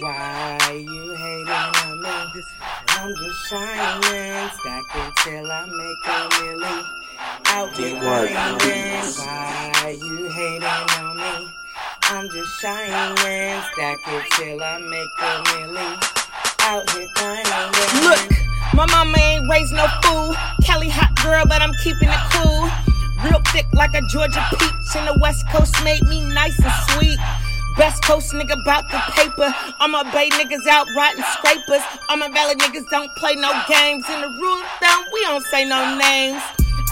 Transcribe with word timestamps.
Why 0.00 0.58
you 0.72 1.14
hating 1.14 1.48
on 1.48 2.02
me? 2.02 2.42
I'm 2.88 3.14
just 3.14 3.46
shining, 3.48 4.50
stacking 4.58 5.12
till 5.22 5.52
I 5.52 5.66
make 5.66 6.06
a 6.06 6.28
milli. 6.34 6.84
Out 7.46 7.76
here 7.76 8.00
grinding, 8.00 9.04
why 9.18 9.96
you 10.00 10.28
hating 10.30 10.64
on 10.64 11.16
me? 11.16 11.48
I'm 12.02 12.28
just 12.28 12.60
shining, 12.60 13.62
stacking 13.72 14.22
till 14.32 14.62
I 14.62 14.78
make 14.78 15.14
a 15.22 15.32
milli. 15.46 15.88
Out 16.60 16.90
here 16.90 17.08
grinding. 17.14 18.02
Look, 18.02 18.30
my 18.74 18.86
mama 18.90 19.16
ain't 19.16 19.48
raised 19.48 19.74
no 19.74 19.86
fool. 20.02 20.34
Cali 20.64 20.88
hot 20.88 21.14
girl, 21.22 21.44
but 21.46 21.62
I'm 21.62 21.72
keeping 21.84 22.08
it 22.08 22.24
cool. 22.32 22.68
Real 23.22 23.40
thick 23.52 23.66
like 23.72 23.94
a 23.94 24.02
Georgia 24.10 24.44
peach, 24.58 24.96
and 24.96 25.06
the 25.06 25.16
West 25.20 25.46
Coast 25.50 25.72
made 25.84 26.02
me 26.02 26.20
nice 26.34 26.58
and 26.58 26.72
sweet. 26.90 27.18
Best 27.76 28.04
Coast 28.04 28.32
nigga 28.32 28.56
bout 28.64 28.88
the 28.90 28.98
paper. 29.18 29.52
All 29.80 29.88
my 29.88 30.04
bay 30.12 30.28
niggas 30.30 30.66
out 30.66 30.86
riding 30.96 31.24
scrapers. 31.34 31.82
All 32.08 32.16
my 32.16 32.28
valley 32.30 32.54
niggas 32.54 32.88
don't 32.90 33.10
play 33.16 33.34
no 33.34 33.50
games. 33.68 34.04
In 34.08 34.20
the 34.20 34.28
rule 34.28 34.62
thumb, 34.80 35.04
we 35.12 35.20
don't 35.22 35.44
say 35.46 35.64
no 35.64 35.98
names. 35.98 36.42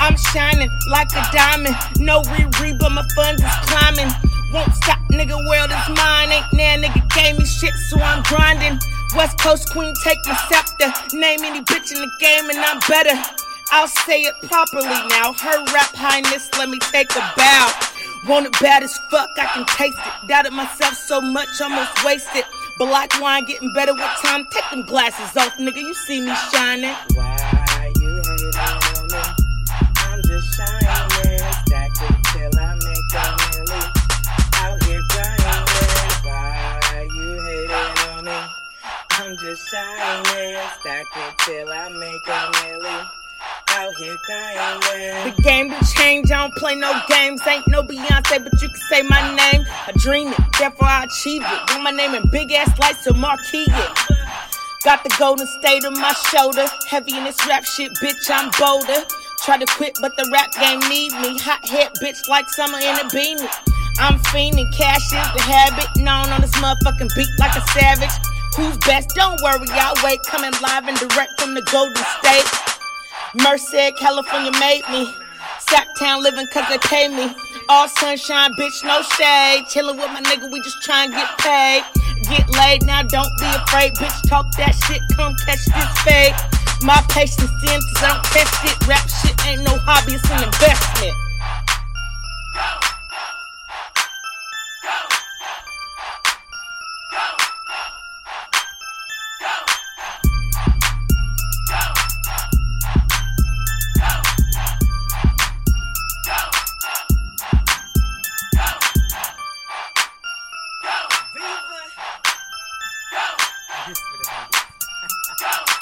I'm 0.00 0.16
shining 0.34 0.68
like 0.90 1.10
a 1.14 1.22
diamond. 1.32 1.76
No 1.98 2.22
re 2.58 2.74
but 2.78 2.90
my 2.90 3.06
funds 3.14 3.42
is 3.42 3.56
climbing. 3.70 4.10
Won't 4.52 4.74
stop, 4.74 4.98
nigga, 5.10 5.38
world 5.48 5.70
is 5.70 5.88
mine. 5.96 6.30
Ain't 6.30 6.52
now, 6.52 6.88
nigga 6.88 7.14
gave 7.14 7.38
me 7.38 7.46
shit, 7.46 7.72
so 7.88 7.98
I'm 8.00 8.22
grinding. 8.24 8.78
West 9.16 9.38
Coast 9.38 9.70
queen, 9.70 9.94
take 10.02 10.18
my 10.26 10.36
scepter. 10.48 10.92
Name 11.16 11.44
any 11.44 11.60
bitch 11.62 11.94
in 11.94 12.00
the 12.02 12.10
game, 12.18 12.50
and 12.50 12.58
I'm 12.58 12.80
better. 12.88 13.16
I'll 13.70 13.88
say 13.88 14.22
it 14.22 14.34
properly 14.42 15.00
now. 15.08 15.32
Her 15.32 15.64
rap 15.72 15.94
highness, 15.94 16.50
let 16.58 16.68
me 16.68 16.78
take 16.90 17.14
a 17.14 17.32
bow. 17.36 17.91
Want 18.28 18.46
it 18.46 18.52
bad 18.60 18.84
as 18.84 18.96
fuck, 19.10 19.30
I 19.36 19.46
can 19.46 19.66
taste 19.66 19.98
it. 19.98 20.28
Doubted 20.28 20.52
myself 20.52 20.94
so 20.94 21.20
much, 21.20 21.48
almost 21.60 22.04
wasted. 22.04 22.44
Black 22.78 23.10
wine 23.20 23.44
getting 23.46 23.72
better 23.72 23.92
with 23.92 24.02
time. 24.22 24.46
Take 24.52 24.70
them 24.70 24.82
glasses 24.82 25.36
off, 25.36 25.56
nigga. 25.58 25.80
You 25.80 25.94
see 25.94 26.20
me 26.20 26.32
shining. 26.52 26.94
Why 27.14 27.92
you 28.00 28.22
hating 28.22 28.54
on 28.62 29.06
me? 29.10 29.22
I'm 29.96 30.22
just 30.22 30.60
I 30.60 30.70
make 32.78 33.14
a 33.14 33.36
milli. 33.42 33.80
Out 34.54 34.82
here. 34.84 35.02
Why 36.22 37.06
you 37.14 37.28
hating 37.42 38.08
on 38.08 38.24
me? 38.24 38.38
I'm 39.10 39.36
just 39.36 39.68
shining, 39.68 40.58
stacking 40.78 41.34
till 41.40 41.68
I 41.68 41.88
make 41.88 42.28
a 42.28 42.40
milli. 42.52 43.21
Out 43.74 43.94
here 43.96 44.16
grinding. 44.26 45.34
The 45.34 45.42
game 45.42 45.70
done 45.70 45.84
changed, 45.96 46.30
I 46.30 46.42
don't 46.42 46.54
play 46.56 46.74
no 46.74 46.92
games. 47.08 47.40
Ain't 47.46 47.66
no 47.68 47.82
Beyonce, 47.82 48.44
but 48.44 48.52
you 48.60 48.68
can 48.68 48.80
say 48.90 49.02
my 49.02 49.34
name. 49.34 49.64
I 49.86 49.92
dream 49.96 50.28
it, 50.28 50.38
therefore 50.58 50.88
I 50.88 51.04
achieve 51.04 51.42
it. 51.42 51.66
Got 51.68 51.82
my 51.82 51.90
name 51.90 52.14
in 52.14 52.28
big 52.30 52.52
ass 52.52 52.78
lights 52.78 53.04
to 53.04 53.14
marquee 53.14 53.66
it. 53.66 53.98
Got 54.84 55.04
the 55.04 55.14
golden 55.18 55.46
state 55.46 55.84
on 55.84 55.94
my 55.94 56.12
shoulder. 56.30 56.66
Heavy 56.88 57.16
in 57.16 57.24
this 57.24 57.38
rap 57.46 57.64
shit, 57.64 57.92
bitch, 58.02 58.28
I'm 58.28 58.50
bolder. 58.58 59.06
Try 59.44 59.58
to 59.58 59.66
quit, 59.66 59.96
but 60.00 60.16
the 60.16 60.28
rap 60.32 60.52
game 60.52 60.80
need 60.90 61.12
me. 61.22 61.38
Hot 61.38 61.66
head, 61.66 61.92
bitch, 62.02 62.28
like 62.28 62.48
summer 62.50 62.78
in 62.78 62.94
a 62.96 63.08
beanie. 63.08 63.48
I'm 63.98 64.18
fiending, 64.30 64.70
cash 64.76 65.06
is 65.06 65.28
the 65.32 65.42
habit. 65.42 65.88
Known 65.96 66.28
on 66.28 66.40
this 66.40 66.54
motherfucking 66.56 67.14
beat 67.16 67.28
like 67.38 67.56
a 67.56 67.64
savage. 67.72 68.12
Who's 68.56 68.76
best? 68.84 69.08
Don't 69.14 69.40
worry, 69.42 69.66
I'll 69.70 69.94
wait. 70.04 70.22
Coming 70.24 70.52
live 70.60 70.88
and 70.88 70.98
direct 70.98 71.40
from 71.40 71.54
the 71.54 71.62
Golden 71.72 72.04
State. 72.20 72.71
Merced, 73.34 73.96
California 73.98 74.52
made 74.60 74.82
me. 74.90 75.08
Sacktown 75.64 76.22
living 76.22 76.46
cause 76.52 76.68
they 76.68 76.78
pay 76.78 77.08
me. 77.08 77.34
All 77.68 77.88
sunshine, 77.88 78.52
bitch, 78.58 78.84
no 78.84 79.00
shade. 79.16 79.64
Chillin' 79.72 79.96
with 79.96 80.10
my 80.12 80.20
nigga, 80.20 80.52
we 80.52 80.60
just 80.60 80.82
try 80.82 81.04
and 81.04 81.12
get 81.12 81.28
paid. 81.38 81.82
Get 82.28 82.48
laid, 82.50 82.84
now 82.84 83.02
don't 83.02 83.32
be 83.40 83.46
afraid. 83.46 83.94
Bitch, 83.94 84.28
talk 84.28 84.46
that 84.58 84.74
shit, 84.86 85.00
come 85.16 85.34
catch 85.46 85.64
this 85.64 86.02
fade. 86.04 86.34
My 86.82 87.00
patience 87.08 87.50
ends, 87.68 87.86
cause 87.94 88.02
I 88.02 88.12
don't 88.12 88.24
test 88.24 88.64
it. 88.64 88.86
Rap 88.86 89.08
shit 89.08 89.46
ain't 89.46 89.62
no 89.62 89.78
hobby, 89.78 90.14
it's 90.14 90.30
an 90.30 90.44
investment. 90.44 91.31